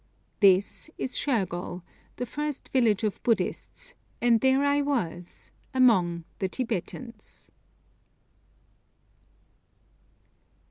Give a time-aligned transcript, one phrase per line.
[0.39, 1.83] This is Shergol,
[2.15, 7.51] the first village of Buddhists, and there I was 'among the Tibetans.'